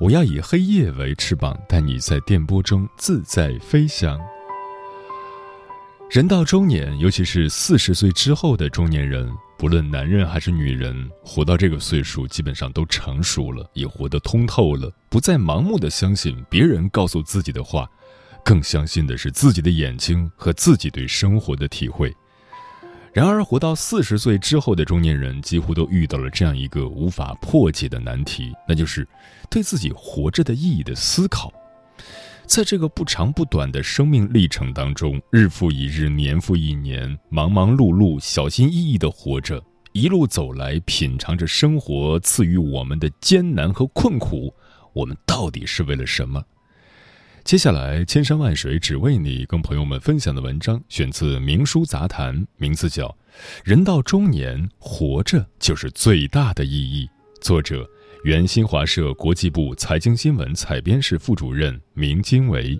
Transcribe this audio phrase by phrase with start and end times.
[0.00, 4.18] 我要以黑夜为翅膀，带你在电波中自在飞翔。
[6.10, 17.88] 人到中年，尤其是四十岁之后的中年人，不论男人还是女人，活到这个岁数，基本上都成熟了，也活得通透了，不再盲目的相信别人告诉自己的话，
[18.44, 22.14] 更相信的是自己的眼睛和自己对生活的体会。
[23.14, 29.06] 然而，活到四十岁之后的中年人，几乎都遇到了这样一个无法破解的难题，那就是
[29.48, 31.52] 对自己活着的意义的思考。
[32.44, 44.52] 在这个不长不短的生命历程当中，日复一日，年复一年，忙忙碌碌，小心翼翼地活着，一路走来，品尝着生活赐予我们的艰难和困苦，
[44.92, 46.42] 我们到底是为了什么？
[47.44, 53.06] 接下来，千山万水只为你，跟朋友们分享的文章选自《明书杂谈》，名字叫
[53.62, 57.06] 《人到中年，活着就是最大的意义》，
[57.42, 57.86] 作者
[58.24, 62.78] 原新华社国际部财经新闻采编室副主任明经纬。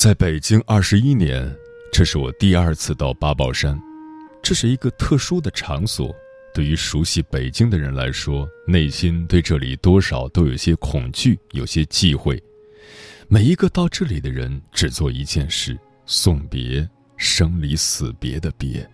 [0.00, 1.54] 在北京二十一年，
[1.92, 3.78] 这是我第二次到八宝山。
[4.42, 6.10] 这是一个特殊的场所，
[6.54, 12.42] 对于熟悉北京的人来说，内心对这里多少都有些恐惧，有些忌讳。
[13.28, 18.90] 每一个到这里的人，只做一件事：送别，生离死别的别。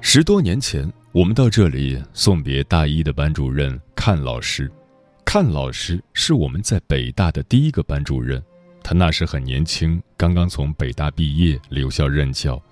[0.00, 4.68] 十多年前，我们到这里送别大一的班主任阚老师。
[5.24, 8.42] 阚老师是我们在北大的第一个班主任。
[8.84, 12.62] 他那时很年轻，刚刚从北大毕业，留校任教。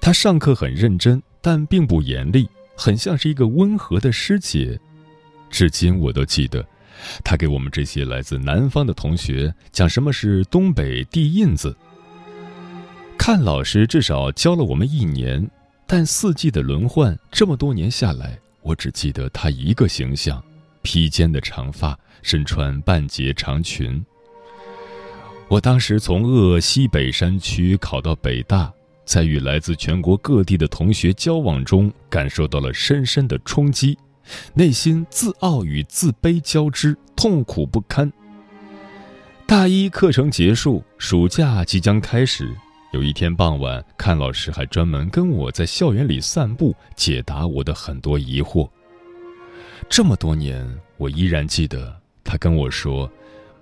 [0.00, 4.80] 他上课很认真，但并不严厉，很像是一个温和的师姐。
[5.50, 6.66] 至今我都记得，
[7.22, 11.76] 他给我们这些来自南方的同学讲什么是东北地印子。
[13.18, 15.46] 看老师至少教了我们一年，
[15.86, 20.42] 但四季的轮换，这么多年下来，我只记得他一个形象：
[20.80, 24.02] 披肩的长发，身穿半截长裙。
[25.48, 28.72] 我当时从鄂西北山区考到北大，
[29.04, 33.96] 在与来自全国各地的同学交往中，感受到了深深的冲击，
[34.54, 38.10] 内心自傲与自卑交织，痛苦不堪。
[39.46, 42.50] 大一课程结束，暑假即将开始。
[42.92, 48.68] 有一天傍晚，看老师还专门跟我在校园里散步，解答我的很多疑惑。
[49.88, 50.66] 这么多年，
[50.96, 51.94] 我依然记得
[52.24, 53.08] 他跟我说。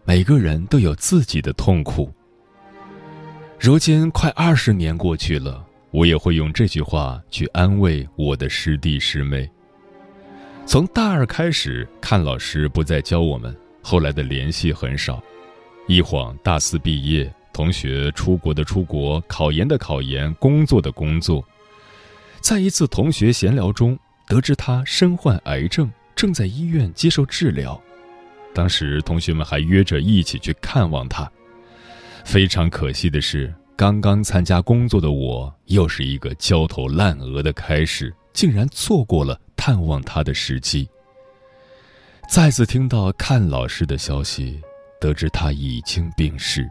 [0.05, 2.13] 每个人都有自己的痛苦。
[3.59, 9.49] 如今快二十年过去了，我也会用这句话去安慰我的师弟师妹。
[10.67, 15.23] 从大二开始，看老师不再教我们，后来的联系很少。
[15.87, 21.45] 一晃大四毕业，同学出国的出国，考研的考研，工作的工作。
[22.41, 23.97] 在一次同学闲聊中，
[24.27, 27.81] 得知他身患癌症，正在医院接受治疗。
[28.55, 31.31] 当时同学们还约着一起去看望他。
[32.25, 40.89] 非常可惜的是，刚刚参加工作的我，又是一个焦头烂额的开始，竟然错过了探望他的时机。
[42.29, 44.61] 再次听到看老师的消息，
[45.01, 46.71] 得知他已经病逝，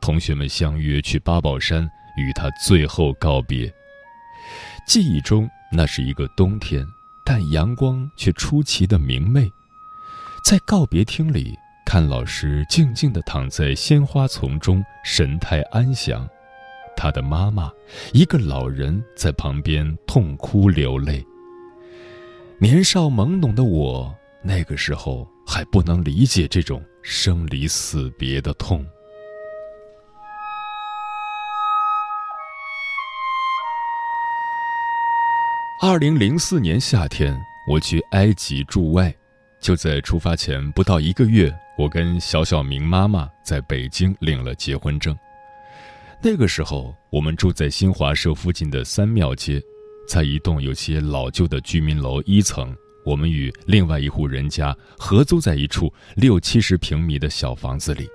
[0.00, 3.72] 同学们相约去八宝山与他最后告别。
[4.86, 6.84] 记忆中那是一个冬天，
[7.24, 9.48] 但阳光却出奇的明媚。
[10.44, 16.28] 在告别厅里，看老师静静地躺在鲜花丛中，神态安详。
[16.96, 17.70] 他的妈妈，
[18.12, 21.24] 一个老人在旁边痛哭流泪。
[22.58, 28.84] 年少懵懂的我，那个时候还不能理解这种生离死别的痛。
[35.82, 37.34] 二零零四年夏天，
[37.66, 39.14] 我去埃及驻外，
[39.60, 45.16] 就在出发前不到一个月，我跟小小明妈妈在北京领了结婚证。
[46.22, 49.60] 那个时候，我们住在新华社附近的三庙街，
[50.08, 52.74] 在一栋有些老旧的居民楼一层，
[53.04, 58.08] 我们与另外一户人家合租在一处六七十平米的小房子里。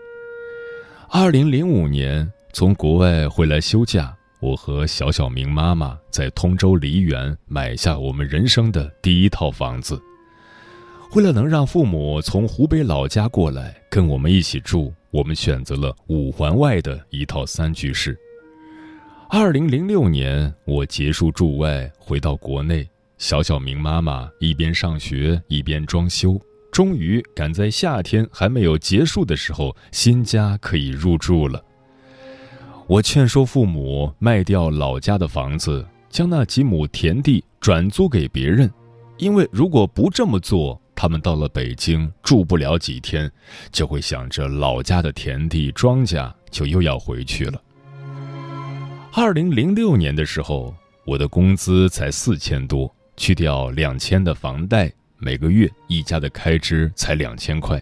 [1.09, 4.15] 二零零五年从国外回来休假。
[4.41, 9.99] 我和小小明妈妈在通州梨园买下我们人生的第一套房子。
[11.13, 18.17] 为了能让父母从湖北老家过来跟我们一起住，我们选择了五环外的一套三居室。
[19.29, 22.87] 二零零六年，我结束驻外回到国内，
[23.17, 31.63] 小小明妈妈一边上学一边装修，终于赶在夏天还没有结束的时候，新家可以入住了。
[32.87, 38.69] 我劝说父母卖掉老家的房子，将那几亩田地转租给别人，
[39.17, 43.29] 因为如果不这么做，他们到了北京住不了几天，
[43.71, 47.61] 就会想着老家的田地庄稼，就又要回去了。
[49.11, 50.73] 二零零六年的时候，
[51.05, 57.81] 我的工资才四千多，去掉两千的房贷，每个月一家的开支才两千块。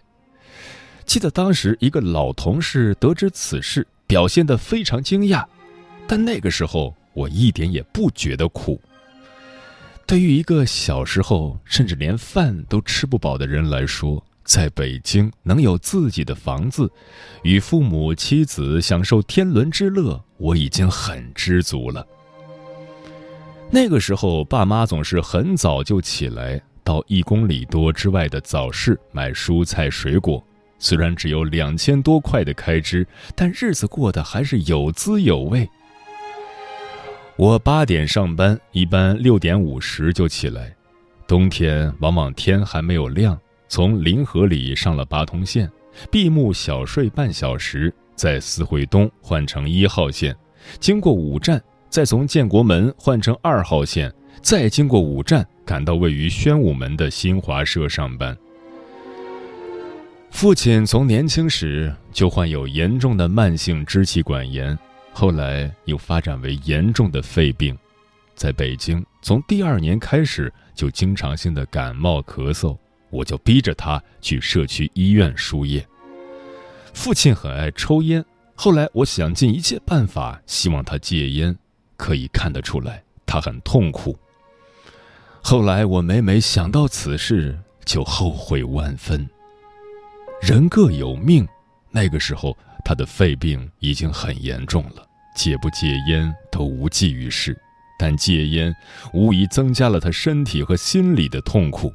[1.06, 3.86] 记得当时一个老同事得知此事。
[4.06, 5.42] 表现得非常惊讶，
[6.06, 8.78] 但那个时候我一点也不觉得苦。
[10.06, 16.90] 对于一个小时候甚至连饭都吃不饱的人来说，在北京能有自己的房子，
[17.42, 22.06] 与父母妻子享受天伦之乐，我已经很知足了。
[23.70, 30.44] 那个时候，爸妈总是很早就起来，到一公里多之外的早市买蔬菜水果。
[30.78, 35.66] 虽然只有两千多块的开支，但日子过得还是有滋有味。
[37.36, 40.72] 我八点上班，一般六点五十就起来。
[41.26, 43.36] 冬天往往天还没有亮，
[43.66, 45.68] 从临河里上了八通线，
[46.12, 50.34] 闭目小睡半小时，在四惠东换成一号线，
[50.78, 51.60] 经过五站，
[51.90, 58.36] 再从建国门换成二号线，再经过五站，赶到位于宣武门的新华社上班。
[60.30, 64.78] 父亲从年轻时就患有严重的慢性支气管炎，
[65.16, 67.78] 后来又发展为严重的肺病，
[68.34, 72.76] 在北京从第二年开始就经常性的感冒咳嗽，
[73.10, 75.86] 我就逼着他去社区医院输液。
[76.92, 78.24] 父亲很爱抽烟，
[78.56, 81.56] 后来我想尽一切办法希望他戒烟，
[81.96, 84.18] 可以看得出来他很痛苦。
[85.40, 89.28] 后来我每每想到此事，就后悔万分。
[90.42, 91.46] 人各有命，
[91.92, 97.56] 那个时候他的肺病已经很严重了，戒不戒烟都无济于事。
[97.98, 98.74] 但戒烟
[99.12, 101.92] 无疑增加了他身体和心理的痛苦。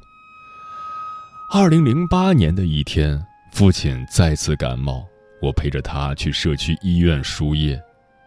[1.52, 3.22] 二零零八年的一天，
[3.52, 5.06] 父亲再次感冒，
[5.42, 7.80] 我陪着他去社区医院输液。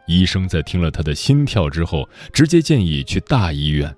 [0.06, 3.94] 医生在听了他的心跳之后，直接建议去大医院。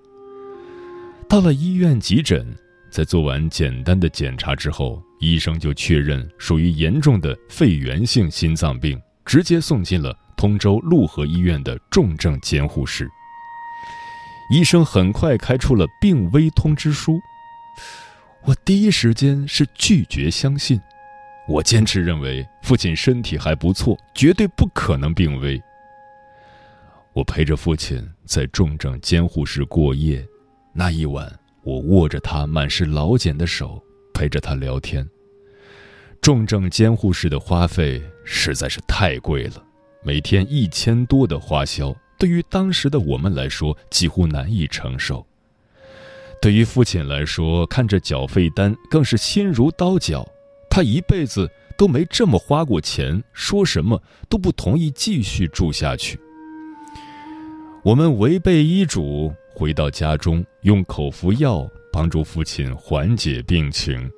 [1.27, 2.47] 到了医院急诊，
[2.89, 5.01] 在做完简单的检查之后。
[5.25, 13.09] 医生就确认属于严重的肺源性心脏病，直接送进了通州陆河医院的重症监护室。
[14.51, 17.19] 医生很快开出了病危通知书，
[18.43, 20.79] 我第一时间是拒绝相信，
[21.47, 25.59] 我坚持认为父亲身体还不错，绝对不可能病危。
[27.13, 30.23] 我陪着父亲在重症监护室过夜，
[30.73, 31.31] 那一晚
[31.63, 33.81] 我握着他满是老茧的手，
[34.13, 35.09] 陪着他聊天。
[36.25, 39.63] 重症监护室的花费实在是太贵了，
[40.01, 45.23] 每天一千多的花销，对于当时的我们来说几乎难以承受。
[46.41, 50.27] 对于父亲来说，看着缴费单更是心如刀绞。
[50.67, 56.19] 他一辈子都没这么花过钱，说什么都不同意继续住下去。
[57.83, 64.09] 我们违背医嘱，回到家中，用口服药帮助父亲缓解病情。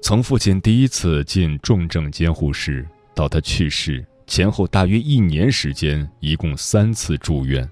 [0.00, 7.68] 从父亲第一次进重症监护室到他去世前后大约一年时间，一共三次住院。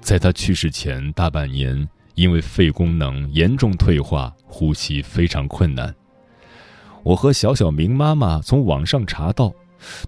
[0.00, 5.94] 在他去世前大半年，因为肺功能严重退化，呼吸非常困难。
[7.02, 9.52] 我和小小明妈妈从网上查到，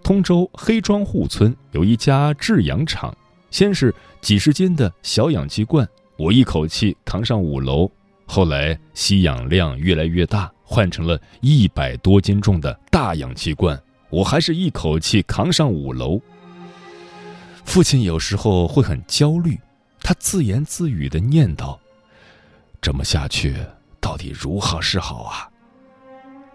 [0.02, 3.14] 通州黑庄户村有一家制氧厂，
[3.50, 7.90] 先是几十斤的小氧气罐，我一口气扛上五楼。
[8.26, 16.20] 后来吸氧量越来越大，换成了一百多斤重的大氧气罐，我还是一口气扛上五楼。
[17.64, 19.58] 父亲有时候会很焦虑，
[20.00, 21.78] 他自言自语的念叨
[22.80, 23.54] ：“这么下去，
[24.00, 25.48] 到底如何是好啊？”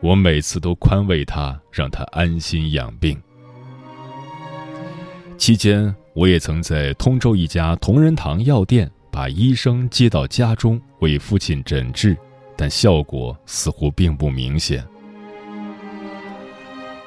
[0.02, 3.20] 我每次都宽慰他，让他安心养病。
[5.38, 12.16] 期间，我也曾在通州一家同仁堂药店把医生接到家中为父亲诊治，
[12.56, 14.88] 但效果似乎并不明显。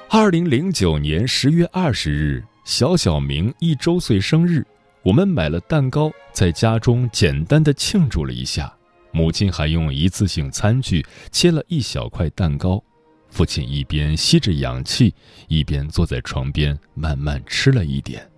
[0.08, 4.66] 二零零九年十月二十日，小小明一周岁生日，
[5.04, 8.74] 我们买了蛋糕，在家中简单的庆祝了一下。
[9.12, 12.82] 母亲还用一次性餐具切了一小块蛋糕，
[13.28, 15.14] 父亲一边吸着氧气，
[15.46, 18.28] 一边坐在床边慢慢吃了一点。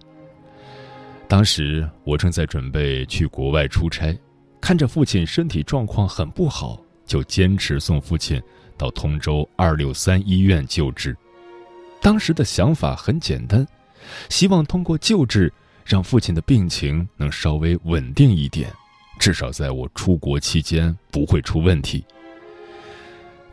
[1.32, 4.14] 当时我正在准备去国外出差，
[4.60, 8.38] 看着父亲身体状况很不好，就坚持送父亲
[8.76, 11.16] 到通州二六三医院救治。
[12.02, 13.66] 当时的想法很简单，
[14.28, 15.50] 希望通过救治
[15.86, 18.70] 让父亲的病情能稍微稳定一点。
[19.18, 22.04] 至少在我出国期间不会出问题。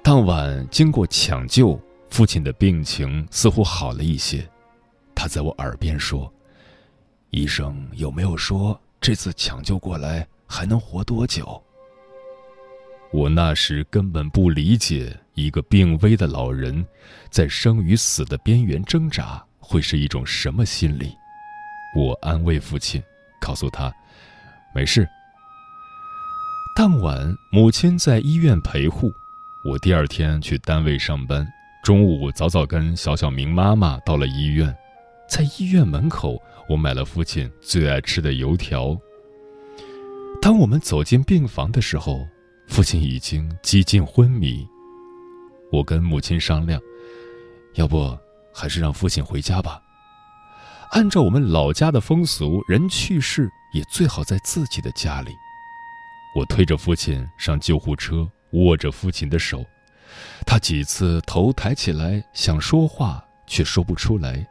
[0.04, 4.46] 当晚经过抢救，父亲的病情似乎好了一些。
[5.16, 6.30] 他在我耳边说
[7.32, 11.62] ：“医生有没有说这次抢救过来还能活多久？”
[13.12, 16.86] 我那时根本不理解一个病危的老人
[17.32, 21.16] 在生与死的边缘挣扎会是一种什么心理。
[21.96, 23.02] 我安慰父亲，
[23.42, 23.92] 告诉他
[24.76, 25.10] ：“没事。”
[26.78, 29.12] 当晚，母亲在医院陪护。
[29.66, 31.46] 我第二天去单位上班，
[31.84, 34.74] 中午早早跟小小明妈妈到了医院。
[35.28, 36.40] 在医院门口，
[36.70, 38.96] 我买了父亲最爱吃的油条。
[40.40, 42.28] 当我们走进病房的时候，
[42.68, 44.66] 父亲已经几近昏迷。
[45.72, 46.80] 我跟母亲商量，
[47.74, 48.16] 要不
[48.54, 49.82] 还是让父亲回家吧。
[50.92, 55.32] 按照我们老家的风俗，人去世也最好在自己的家里。
[56.36, 59.66] 我推着父亲上救护车，握着父亲的手，
[60.46, 64.48] 他几次头抬起来想说话，却说不出来。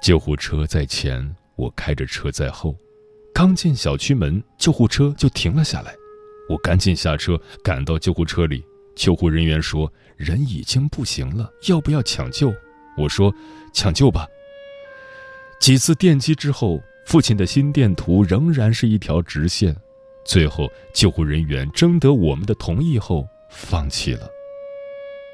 [0.00, 2.76] 救护车在前，我开着车在后。
[3.34, 5.94] 刚进小区门，救护车就停了下来。
[6.48, 8.64] 我赶紧下车，赶到救护车里。
[8.96, 12.52] 救护人员说：“人已经不行了，要不要抢救？”
[12.98, 13.32] 我说
[13.72, 14.26] ：“抢救吧。”
[15.60, 19.76] 几次电击之后，父亲的心电图仍然是一条直线。
[20.24, 24.28] 最后，救护人员征得我们的同意后，放弃了。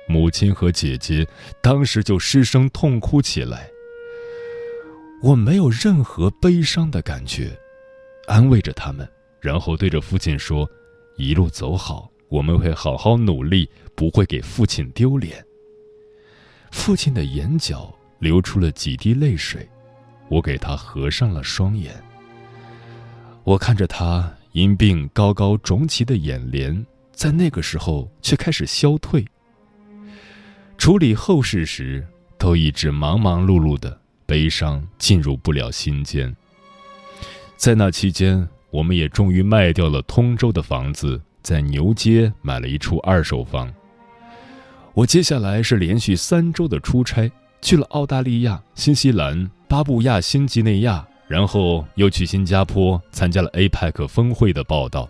[0.07, 1.27] 母亲和姐姐
[1.63, 3.71] 当时就失声痛哭起来。
[5.23, 7.57] 我没有任何悲伤的感觉，
[8.27, 9.09] 安慰着他们，
[9.41, 10.69] 然后对着父亲说
[11.17, 15.45] ：“一路走好，我们会好好努力，不会给父亲丢脸。”
[16.71, 19.69] 父亲的眼角流出了几滴泪水，
[20.29, 21.95] 我给他合上了双眼。
[23.45, 24.33] 我看着他。
[24.55, 29.27] 因病高高肿起的眼帘，在那个时候却开始消退。
[30.79, 32.07] 处理后事时，
[32.39, 36.35] 都一直忙忙碌碌的，悲伤进入不了心间。
[37.57, 43.73] 在那期间，我们也终于卖掉了通州的房子，在牛街买了一处二手房。
[44.93, 51.07] 我接下来是连续三周的出差，去了澳大利亚、新西兰、巴布亚新几内亚。
[51.27, 55.09] 然后又去新加坡参加了 APEC 峰会的报道。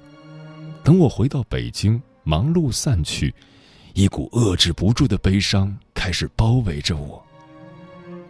[0.85, 3.35] 等我回到北京，忙碌散去，
[3.95, 7.24] 一股遏制不住的悲伤开始包围着我。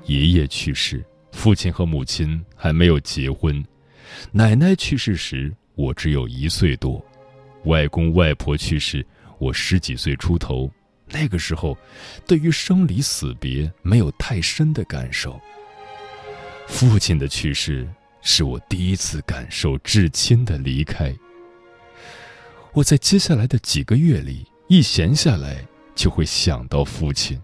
[0.06, 3.64] 爷爷去世，父亲和母亲还没有结婚，
[4.32, 7.04] 奶奶去世时我只有一岁多，
[7.64, 9.04] 外公外婆去世
[9.38, 10.70] 我十几岁出头。
[11.10, 11.76] 那个时候，
[12.26, 15.40] 对于生离死别没有太深的感受。
[16.66, 17.86] 父亲的去世
[18.22, 21.14] 是我第一次感受至亲的离开。
[22.72, 27.40] 我在接下来的几个月里，一闲下来就会想到父亲。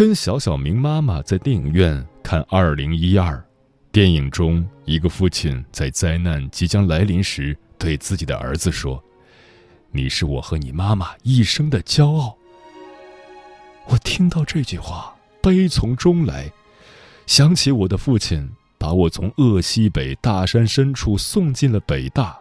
[0.00, 3.36] 跟小小明妈妈在电影院看《二零一二》，
[3.92, 9.04] 电影中一个父亲在灾难即将来临时对自己的儿子说
[9.92, 12.34] ：“你是我和你妈妈一生的骄傲。”
[13.88, 16.50] 我听到这句话，悲从中来。
[17.26, 22.40] 想起我的父亲把我从鄂西北大山深处送进了北大，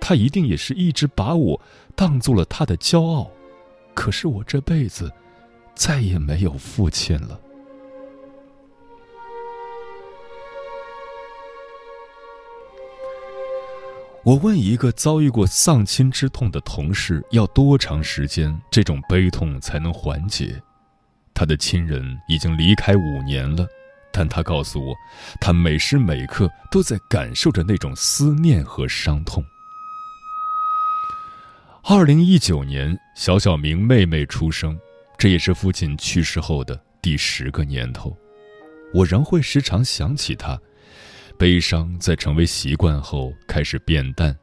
[0.00, 1.60] 他一定也是一直把我
[1.96, 3.28] 当做了他的骄傲。
[3.94, 5.12] 可是我这辈子
[5.80, 7.40] 再也没有父亲了。
[14.22, 20.62] 我问一个遭遇过丧亲之痛的同事，要多长时间这种悲痛才能缓解？
[21.32, 23.66] 他的亲人已经离开五年了，
[24.12, 24.94] 但他告诉我，
[25.40, 29.42] 他每时每刻都在感受着那种思念和伤痛。
[31.82, 34.78] 二零一九年，小小明妹妹出生，
[35.20, 38.16] 这也是父亲去世后的第十个年头。
[38.94, 40.58] 我仍会时常想起他，
[41.38, 44.34] 悲伤在成为习惯后开始变淡。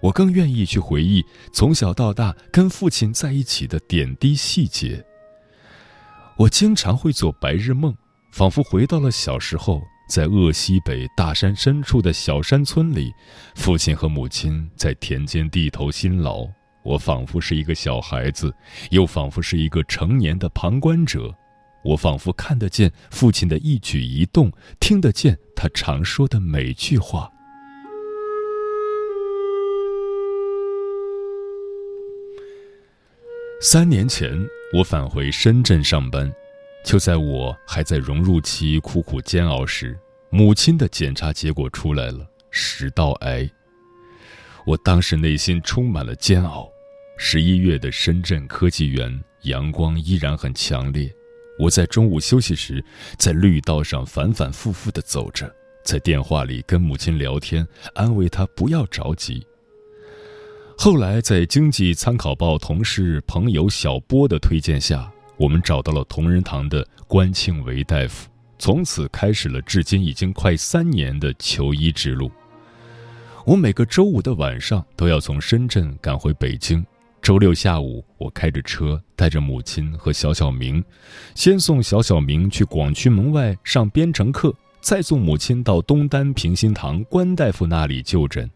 [0.00, 1.22] 我更愿意去回忆
[1.52, 5.04] 从小到大跟父亲在一起的点滴细节。
[6.38, 7.94] 我经常会做白日梦，
[8.32, 13.12] 仿佛回到了小时候，在鄂西北大山深处的小山村里，
[13.54, 16.48] 父亲和母亲在田间地头辛劳。
[16.82, 18.52] 我仿佛是一个小孩子，
[18.90, 21.32] 又仿佛是一个成年的旁观者。
[21.84, 27.28] 我仿佛看得见父亲的一举一动，听得见他常说的每句话。
[33.60, 34.32] 三年前，
[34.72, 36.32] 我返回深圳上班，
[36.84, 39.96] 就在我还在融入期苦苦煎熬时，
[40.30, 43.48] 母亲的检查结果出来了——食道癌。
[44.64, 46.68] 我当时内心充满了煎熬。
[47.16, 51.12] 十一月的深圳科技园，阳光依然很强烈。
[51.58, 52.84] 我在中午休息时，
[53.18, 55.54] 在绿道上反反复复地走着，
[55.84, 59.46] 在电话里跟母亲聊天，安慰她不要着急。
[60.76, 68.28] 后来在《经济参考报》同事朋友小波的推荐下，我们找到了同仁堂的关庆维大夫，
[68.58, 72.32] 从此开始了至今已经快三年的求医之路。
[73.44, 76.84] 我每个周五的晚上都要从深圳赶回北京。
[77.20, 80.82] 周六下午，我开着车带着母亲和小小明，
[81.34, 88.48] 先送小小明去广渠门外上编程课，再送母亲到东单平心堂关大夫那里就诊。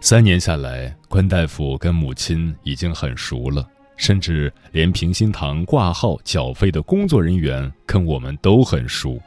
[0.00, 9.20] 三年下来，关大夫跟母亲已经很熟了，甚至连平心堂挂号缴费的工作人员跟我们都很熟。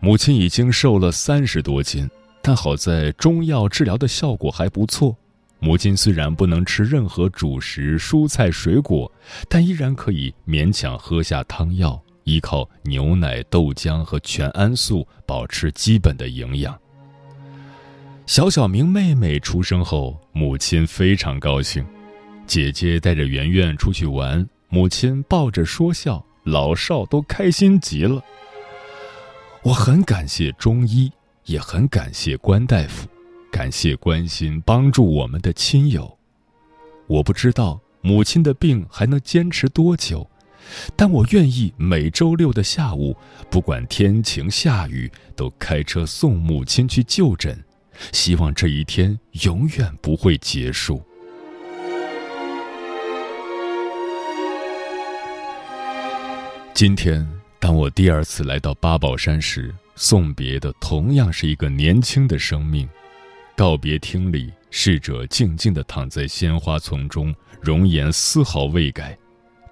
[0.00, 2.08] 母亲已经瘦了三十多斤，
[2.48, 5.14] 但好在中药治疗的效果还不错。
[5.58, 9.12] 母亲虽然不能吃任何主食、蔬菜、水果，
[9.50, 16.74] 但依然可以勉强喝下汤药，依靠牛奶、豆浆和全安素保持基本的营养。
[18.24, 21.84] 小小明妹妹出生后，母亲非常高兴，
[22.46, 28.24] 姐姐带着圆圆出去玩，母亲抱着说笑，老少都开心极了。
[29.64, 31.12] 我很感谢中医，
[31.48, 33.08] 也很感谢关大夫。
[33.50, 36.18] 感谢关心帮助我们的亲友，
[37.06, 40.28] 我不知道母亲的病还能坚持多久，
[40.94, 43.16] 但我愿意每周六的下午，
[43.50, 47.58] 不管天晴下雨，都开车送母亲去就诊，
[48.12, 51.02] 希望这一天永远不会结束。
[56.74, 57.26] 今天，
[57.60, 62.88] 当我第二次来到八宝山时，送别的同样是一个年轻的生命。
[63.56, 69.18] 告别厅里，逝者静静地躺在鲜花丛中，容颜丝毫未改。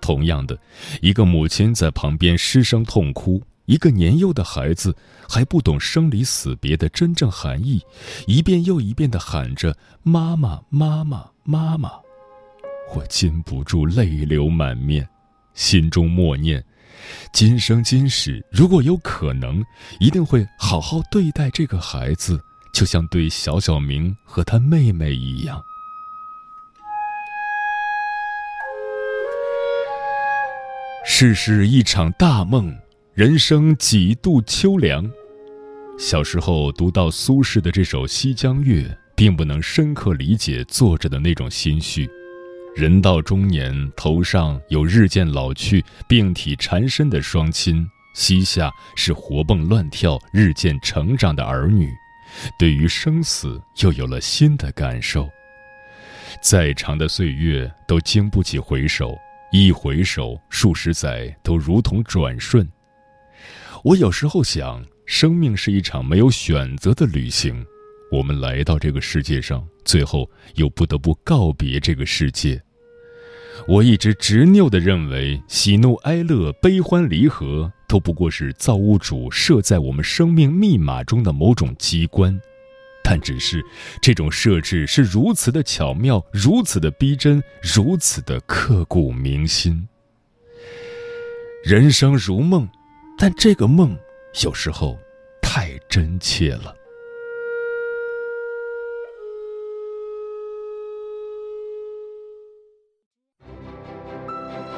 [0.01, 0.59] 同样的，
[1.01, 4.95] 一个母亲在旁边失声痛哭，一个年幼的孩子
[5.29, 7.81] 还不懂生离死别的真正含义，
[8.27, 11.91] 一遍又一遍地喊着“妈妈，妈妈，妈妈”。
[12.95, 15.09] 我禁不住泪流满面，
[15.55, 16.65] 心中默念：
[17.33, 19.65] 今生今世，如果有可能，
[20.01, 22.41] 一定会好好对待这个孩子。
[22.73, 25.65] 就像对小小明和他妹妹一样。
[31.07, 32.77] 世事一场大梦，
[33.15, 35.11] 人生几度秋凉。
[35.99, 38.83] 小时候读到苏轼的这首《西江月》，
[39.15, 42.07] 并不能深刻理解作者的那种心绪。
[42.77, 51.89] 人到中年，头上有日渐老去、病体缠身的双亲，膝下是活蹦乱跳、日渐成长的儿女。
[52.59, 55.27] 对于生死，又有了新的感受。
[56.43, 59.17] 再长的岁月都经不起回首，
[59.51, 62.71] 一回首，数十载都如同转瞬。
[63.85, 67.65] 我有时候想，生命是一场没有选择的旅行。
[68.13, 72.63] 我们来到这个世界上，最后又不得不告别这个世界。
[73.67, 77.73] 我一直执拗地认为，喜怒哀乐、悲欢离合。
[77.89, 82.37] 都不过是造物主设在我们生命密码中的某种机关，
[83.05, 83.65] 但只是
[84.03, 89.89] 这种设置是如此的巧妙，如此的逼真，如此的刻骨铭心。
[91.63, 92.69] 人生如梦，
[93.17, 93.97] 但这个梦
[94.43, 94.99] 有时候
[95.41, 96.75] 太真切了。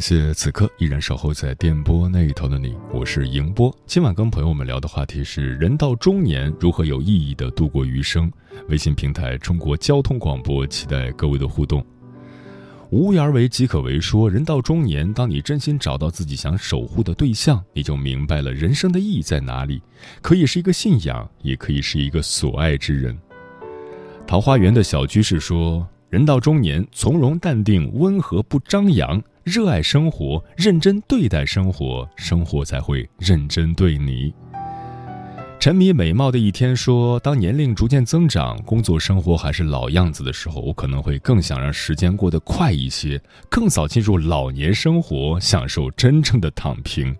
[0.00, 3.70] 感谢此刻依然守候在电波那一头的你，我是迎波。
[3.84, 8.32] 今晚跟朋友们聊的话题是：人到中年如何有意义的度过余生。
[8.70, 11.84] 微信平台中国交通广播，期待各位的互动。
[12.88, 19.82] 无为而为即可为，说人到中年，当你真心找到自己想守护的对象，你就明白了人生的意义在哪里。
[20.22, 23.14] 可以是一个信仰，也可以是一个所爱之人。
[24.26, 29.22] 桃花源的小居士说：人到中年，从容淡定，温和不张扬。
[29.50, 34.32] 热爱生活，认真对待生活，生活才会认真对你。
[35.58, 47.12] 沉迷美貌的一天说：当年龄逐渐增长，工作生活还是老样子的时候，我可能会更想让时间过得快一些，更早进入老年生活，享受真正的躺平。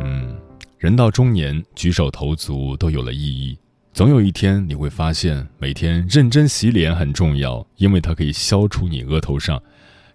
[0.00, 0.36] 嗯，
[0.78, 3.56] 人到中年，举手投足都有了意义。
[3.92, 9.62] 总有一天，你会发现，每天认真洗脸很重要，因为它可以消除你额头上。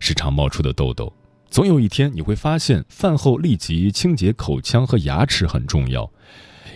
[0.06, 1.12] 时常冒出的痘痘，
[1.50, 6.08] 总有一天你会发现，饭后立即清洁口腔和牙齿很重要，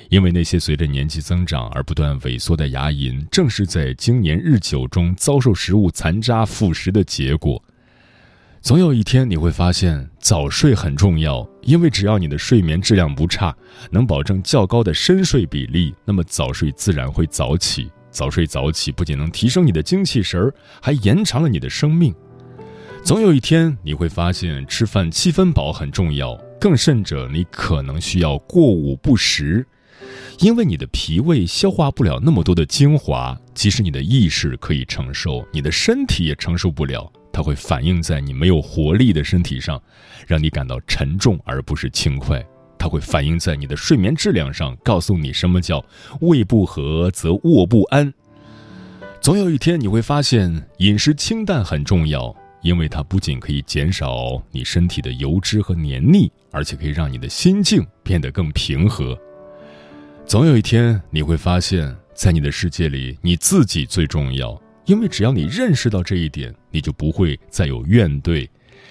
[0.10, 7.64] 因为那些随着年纪增长而不断萎缩的牙龈，正是在经年日久中遭受食物残渣腐蚀的结果。
[8.62, 13.56] 总有一天你会发现，早睡很重要，因为只要你的睡眠质量不差，
[13.92, 17.92] 能保证较高的深睡比例，那么早睡自然会早起。
[18.10, 22.12] 早睡早起不仅能提升你的精气神儿，还延长了你的生命。
[23.04, 26.36] 总有一天你会发现，吃饭七分饱很重要。
[26.60, 29.66] 更甚者，你可能需要过午不食，
[30.40, 33.36] 因为你的脾胃消化不了那么多的精华。
[33.56, 37.12] 即使你的意识可以承受，你的身体也承受不了。
[37.32, 39.82] 它会反映在你没有活力的身体上，
[40.28, 42.46] 让你感到沉重而不是轻快。
[42.78, 45.84] 它会反映在你的睡眠质量上，告诉你什么叫
[46.22, 48.14] 胃不和则卧不安。
[49.22, 52.36] 总有一天你会发现，饮食清淡很重要。
[52.62, 59.18] 因为它不仅可以减少你身体的油脂和黏腻，而且可以让你的心境变得更平和。
[60.26, 64.62] 总有一天你会发现，在你的世界里，你自己最重要。
[64.86, 68.48] 因为只要你认识到这一点，你就不会再有怨怼，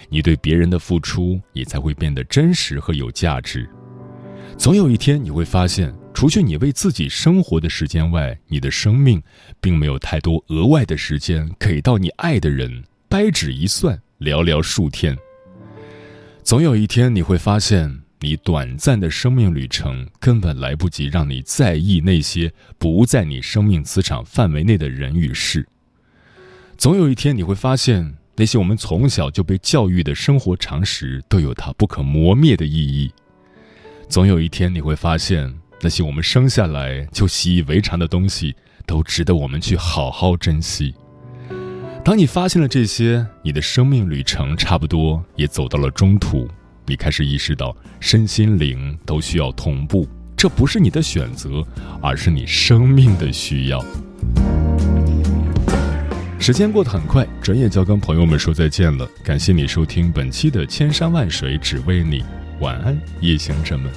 [0.09, 3.69] 你对别人的付出也才会变得真实和有价值。
[4.57, 9.21] 总有一天你会发现，除去你为自己生活的时间外，你的生命
[9.61, 12.83] 并没有太多额外的时间给到你爱的人。
[13.09, 15.17] 掰指一算，寥寥数天。
[16.43, 25.67] 总有一天，你会发现，你短暂的生命旅程根本来不及让你在意那些不在你生命磁场范围内的人与事。
[26.77, 33.11] 总有一天，你会发现，那些我们从小就被教育的生活常识都有它不可磨灭的意义。
[34.11, 40.95] 总有一天，你会发现，那些我们生下来就习以为常的东西，都值得我们去好好珍惜。
[42.09, 46.49] 当你发现了这些，你的生命旅程差不多也走到了中途。
[46.87, 51.63] 你开始意识到，身心灵都需要同步，这不是你的选择，
[52.01, 53.85] 而是你生命的需要。
[56.41, 59.07] 时间过得很快，转眼就要跟朋友们说再见了。
[59.23, 62.21] 感谢你收听本期的《千山万水只为你》，
[62.61, 63.93] 晚安，夜行者们。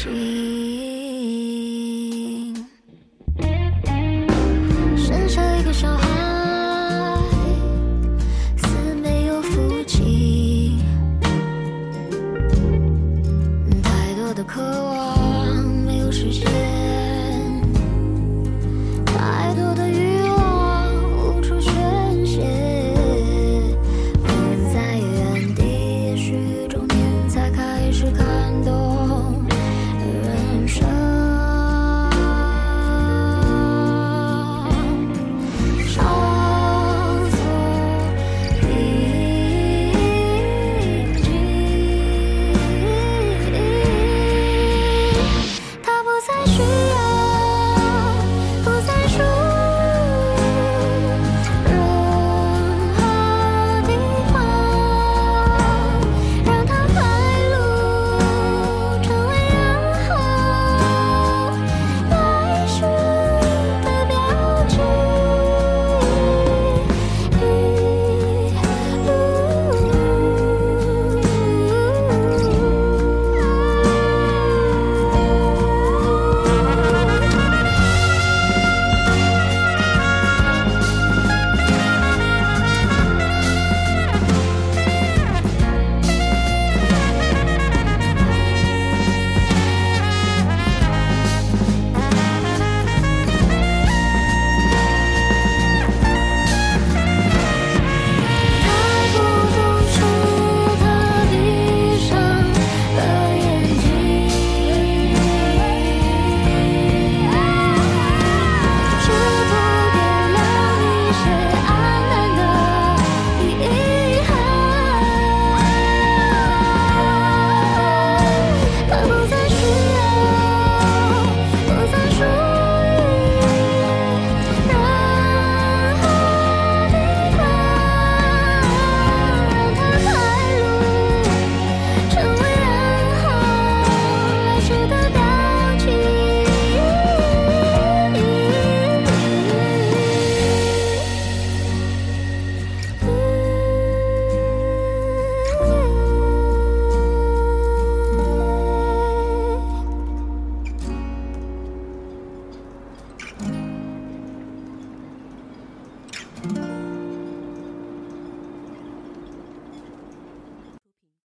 [0.00, 0.39] She